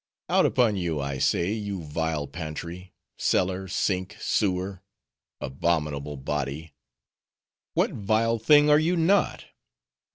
Out 0.29 0.47
upon 0.47 0.77
you, 0.77 0.99
I 0.99 1.19
say, 1.19 1.53
you 1.53 1.83
vile 1.83 2.25
pantry, 2.25 2.91
cellar, 3.19 3.67
sink, 3.67 4.17
sewer; 4.19 4.81
abominable 5.39 6.17
body! 6.17 6.73
what 7.75 7.91
vile 7.91 8.39
thing 8.39 8.67
are 8.71 8.79
you 8.79 8.95
not? 8.97 9.45